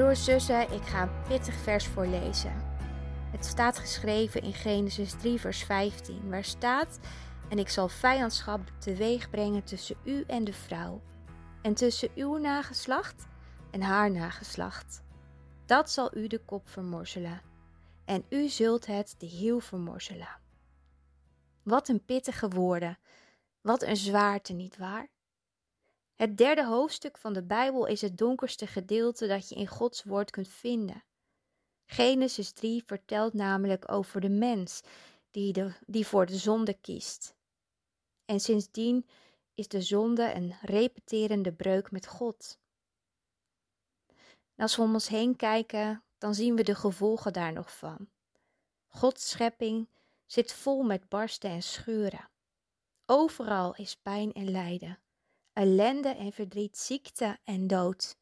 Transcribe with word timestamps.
Broers, 0.00 0.24
zussen, 0.24 0.72
ik 0.72 0.82
ga 0.82 1.02
een 1.02 1.22
pittig 1.28 1.54
vers 1.54 1.86
voorlezen. 1.86 2.52
Het 3.30 3.44
staat 3.44 3.78
geschreven 3.78 4.42
in 4.42 4.52
Genesis 4.52 5.12
3, 5.12 5.40
vers 5.40 5.64
15, 5.64 6.30
waar 6.30 6.44
staat: 6.44 6.98
En 7.48 7.58
ik 7.58 7.68
zal 7.68 7.88
vijandschap 7.88 8.60
teweeg 8.78 9.30
brengen 9.30 9.64
tussen 9.64 9.96
u 10.04 10.24
en 10.26 10.44
de 10.44 10.52
vrouw, 10.52 11.02
en 11.62 11.74
tussen 11.74 12.10
uw 12.14 12.36
nageslacht 12.36 13.26
en 13.70 13.82
haar 13.82 14.10
nageslacht. 14.10 15.02
Dat 15.66 15.90
zal 15.90 16.16
u 16.16 16.26
de 16.26 16.38
kop 16.44 16.68
vermorzelen, 16.68 17.40
en 18.04 18.24
u 18.28 18.48
zult 18.48 18.86
het 18.86 19.14
de 19.18 19.26
hiel 19.26 19.60
vermorzelen. 19.60 20.38
Wat 21.62 21.88
een 21.88 22.04
pittige 22.04 22.48
woorden, 22.48 22.98
wat 23.60 23.82
een 23.82 23.96
zwaarte, 23.96 24.52
niet 24.52 24.76
waar? 24.76 25.08
Het 26.20 26.36
derde 26.36 26.64
hoofdstuk 26.66 27.18
van 27.18 27.32
de 27.32 27.42
Bijbel 27.42 27.86
is 27.86 28.00
het 28.00 28.18
donkerste 28.18 28.66
gedeelte 28.66 29.26
dat 29.26 29.48
je 29.48 29.54
in 29.54 29.66
Gods 29.66 30.04
woord 30.04 30.30
kunt 30.30 30.48
vinden. 30.48 31.04
Genesis 31.86 32.52
3 32.52 32.82
vertelt 32.86 33.32
namelijk 33.32 33.92
over 33.92 34.20
de 34.20 34.28
mens 34.28 34.80
die, 35.30 35.74
die 35.86 36.06
voor 36.06 36.26
de 36.26 36.36
zonde 36.36 36.74
kiest. 36.74 37.34
En 38.24 38.40
sindsdien 38.40 39.06
is 39.54 39.68
de 39.68 39.82
zonde 39.82 40.34
een 40.34 40.54
repeterende 40.62 41.52
breuk 41.52 41.90
met 41.90 42.06
God. 42.06 42.58
Als 44.56 44.76
we 44.76 44.82
om 44.82 44.92
ons 44.92 45.08
heen 45.08 45.36
kijken, 45.36 46.02
dan 46.18 46.34
zien 46.34 46.56
we 46.56 46.62
de 46.62 46.74
gevolgen 46.74 47.32
daar 47.32 47.52
nog 47.52 47.76
van. 47.76 48.08
Gods 48.86 49.30
schepping 49.30 49.88
zit 50.26 50.52
vol 50.52 50.82
met 50.82 51.08
barsten 51.08 51.50
en 51.50 51.62
scheuren. 51.62 52.30
Overal 53.06 53.74
is 53.74 53.96
pijn 53.96 54.32
en 54.32 54.50
lijden, 54.50 54.98
ellende 55.52 56.08
en 56.08 56.32
verdriet, 56.32 56.78
ziekte 56.78 57.38
en 57.44 57.66
dood. 57.66 58.18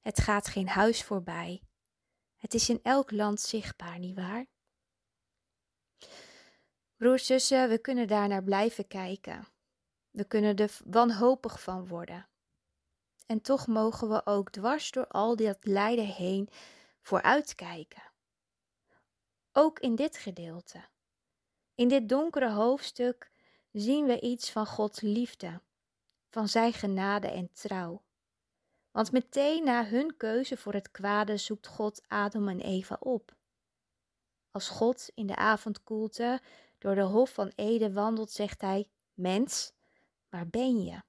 Het 0.00 0.20
gaat 0.20 0.48
geen 0.48 0.68
huis 0.68 1.04
voorbij. 1.04 1.62
Het 2.36 2.54
is 2.54 2.68
in 2.68 2.80
elk 2.82 3.10
land 3.10 3.40
zichtbaar, 3.40 3.98
nietwaar? 3.98 4.46
Broers, 6.96 7.26
zussen, 7.26 7.68
we 7.68 7.78
kunnen 7.78 8.08
daar 8.08 8.28
naar 8.28 8.42
blijven 8.42 8.86
kijken. 8.86 9.48
We 10.10 10.24
kunnen 10.24 10.56
er 10.56 10.78
wanhopig 10.84 11.62
van 11.62 11.86
worden. 11.86 12.28
En 13.26 13.40
toch 13.40 13.66
mogen 13.66 14.08
we 14.08 14.26
ook 14.26 14.50
dwars 14.50 14.90
door 14.90 15.06
al 15.06 15.36
dat 15.36 15.58
lijden 15.60 16.06
heen 16.06 16.48
vooruitkijken. 17.00 18.02
Ook 19.52 19.78
in 19.78 19.94
dit 19.94 20.16
gedeelte. 20.16 20.84
In 21.74 21.88
dit 21.88 22.08
donkere 22.08 22.50
hoofdstuk 22.50 23.30
zien 23.72 24.06
we 24.06 24.20
iets 24.20 24.50
van 24.50 24.66
Gods 24.66 25.00
liefde, 25.00 25.60
van 26.36 26.48
Zijn 26.48 26.72
genade 26.72 27.28
en 27.28 27.52
trouw. 27.52 28.04
Want 28.90 29.12
meteen 29.12 29.64
na 29.64 29.86
hun 29.86 30.16
keuze 30.16 30.56
voor 30.56 30.72
het 30.72 30.90
kwade 30.90 31.36
zoekt 31.36 31.66
God 31.66 32.02
Adam 32.08 32.48
en 32.48 32.60
Eva 32.60 32.96
op. 33.00 33.36
Als 34.50 34.68
God 34.68 35.10
in 35.14 35.26
de 35.26 35.36
avondkoelte 35.36 36.40
door 36.78 36.94
de 36.94 37.02
hof 37.02 37.32
van 37.32 37.52
Eden 37.54 37.92
wandelt, 37.92 38.30
zegt 38.30 38.60
hij: 38.60 38.90
Mens, 39.14 39.72
waar 40.28 40.48
ben 40.48 40.84
je? 40.84 41.02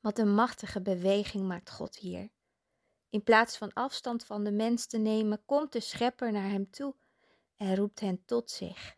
Wat 0.00 0.18
een 0.18 0.34
machtige 0.34 0.82
beweging 0.82 1.46
maakt 1.46 1.70
God 1.70 1.96
hier. 1.96 2.30
In 3.08 3.22
plaats 3.22 3.56
van 3.56 3.72
afstand 3.72 4.24
van 4.24 4.44
de 4.44 4.52
mens 4.52 4.86
te 4.86 4.98
nemen, 4.98 5.44
komt 5.44 5.72
de 5.72 5.80
schepper 5.80 6.32
naar 6.32 6.50
hem 6.50 6.70
toe 6.70 6.94
en 7.56 7.76
roept 7.76 8.00
hen 8.00 8.24
tot 8.24 8.50
zich. 8.50 8.96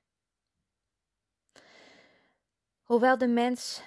Hoewel 2.82 3.18
de 3.18 3.28
mens 3.28 3.82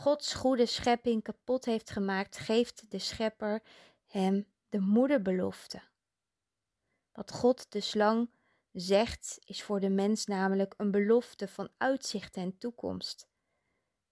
Gods 0.00 0.34
goede 0.34 0.66
schepping 0.66 1.22
kapot 1.22 1.64
heeft 1.64 1.90
gemaakt, 1.90 2.36
geeft 2.38 2.90
de 2.90 2.98
schepper 2.98 3.62
hem 4.06 4.46
de 4.68 4.78
moederbelofte. 4.78 5.82
Wat 7.12 7.32
God 7.32 7.72
de 7.72 7.80
slang 7.80 8.30
zegt, 8.72 9.38
is 9.44 9.62
voor 9.62 9.80
de 9.80 9.88
mens 9.88 10.26
namelijk 10.26 10.74
een 10.76 10.90
belofte 10.90 11.48
van 11.48 11.68
uitzicht 11.76 12.36
en 12.36 12.58
toekomst. 12.58 13.28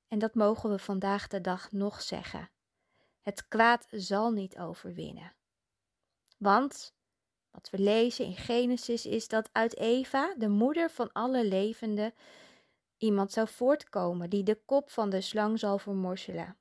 En 0.09 0.19
dat 0.19 0.35
mogen 0.35 0.71
we 0.71 0.79
vandaag 0.79 1.27
de 1.27 1.41
dag 1.41 1.73
nog 1.73 2.03
zeggen. 2.03 2.51
Het 3.21 3.49
kwaad 3.49 3.87
zal 3.91 4.31
niet 4.31 4.59
overwinnen. 4.59 5.35
Want 6.39 6.95
wat 7.51 7.71
we 7.71 7.79
lezen 7.79 8.25
in 8.25 8.37
Genesis 8.37 9.07
is 9.07 9.29
dat 9.29 9.49
uit 9.53 9.77
Eva, 9.77 10.35
de 10.39 10.49
moeder 10.49 10.91
van 10.91 11.13
alle 11.13 11.45
levenden, 11.45 12.15
iemand 12.99 13.33
zou 13.33 13.49
voortkomen 13.49 14.31
die 14.31 14.43
de 14.43 14.55
kop 14.65 14.91
van 14.91 15.11
de 15.11 15.21
slang 15.21 15.59
zal 15.59 15.79
vermorzelen. 15.79 16.57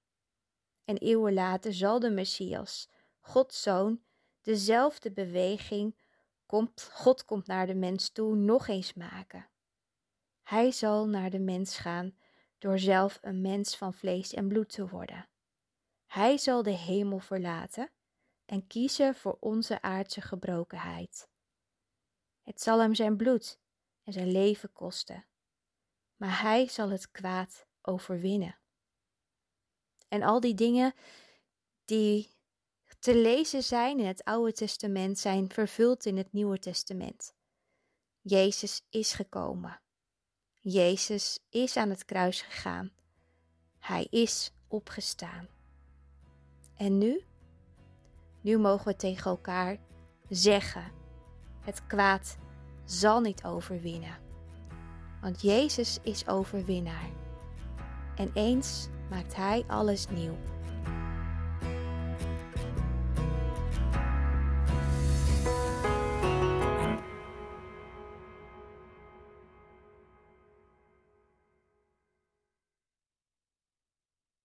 En 0.86 0.98
eeuwen 0.98 1.34
later 1.34 1.74
zal 1.74 2.00
de 2.00 2.10
Messias, 2.10 2.90
Gods 3.20 3.62
zoon, 3.62 4.02
dezelfde 4.42 5.12
beweging, 5.12 5.98
komt, 6.46 6.90
God 6.94 7.26
komt 7.26 7.48
naar 7.48 7.68
de 7.68 7.76
mens 7.76 8.10
toe, 8.10 8.36
nog 8.36 8.68
eens 8.68 8.94
maken. 8.94 9.50
Hij 10.44 10.72
zal 10.72 11.08
naar 11.08 11.30
de 11.30 11.40
mens 11.40 11.78
gaan 11.78 12.18
door 12.58 12.80
zelf 12.80 13.20
een 13.22 13.42
mens 13.42 13.78
van 13.78 13.94
vlees 13.94 14.34
en 14.34 14.48
bloed 14.48 14.70
te 14.70 14.88
worden. 14.88 15.30
Hij 16.06 16.38
zal 16.38 16.64
de 16.64 16.72
hemel 16.72 17.20
verlaten 17.20 17.92
en 18.46 18.68
kiezen 18.68 19.16
voor 19.16 19.38
onze 19.40 19.82
aardse 19.82 20.22
gebrokenheid. 20.22 21.30
Het 22.42 22.62
zal 22.62 22.80
hem 22.80 22.96
zijn 22.96 23.18
bloed 23.18 23.60
en 24.04 24.14
zijn 24.14 24.32
leven 24.32 24.74
kosten 24.74 25.26
maar 26.18 26.42
hij 26.42 26.68
zal 26.68 26.90
het 26.90 27.12
kwaad 27.12 27.66
overwinnen. 27.82 28.58
En 30.08 30.24
al 30.24 30.40
die 30.40 30.54
dingen 30.54 30.94
die 31.86 32.36
te 33.00 33.16
lezen 33.16 33.64
zijn 33.64 34.00
in 34.00 34.06
het 34.06 34.24
Oude 34.24 34.54
Testament 34.54 35.20
zijn 35.20 35.52
vervuld 35.52 36.06
in 36.06 36.18
het 36.18 36.34
Nieuwe 36.34 36.60
Testament. 36.60 37.34
Jezus 38.22 38.82
is 38.90 39.14
gekomen. 39.14 39.82
Jezus 40.60 41.40
is 41.50 41.78
aan 41.78 41.90
het 41.90 42.06
kruis 42.06 42.42
gegaan. 42.42 42.92
Hij 43.80 44.08
is 44.10 44.52
opgestaan. 44.68 45.48
En 46.76 46.98
nu? 46.98 47.24
Nu 48.42 48.58
mogen 48.58 48.88
we 48.88 48.96
tegen 48.96 49.32
elkaar 49.32 49.78
zeggen: 50.30 50.92
het 51.62 51.88
kwaad 51.88 52.38
zal 52.86 53.22
niet 53.22 53.44
overwinnen 53.44 54.27
want 55.28 55.42
Jezus 55.42 56.00
is 56.04 56.28
overwinnaar. 56.28 57.10
En 58.16 58.32
eens 58.34 58.88
maakt 59.10 59.36
Hij 59.36 59.64
alles 59.68 60.08
nieuw. 60.10 60.38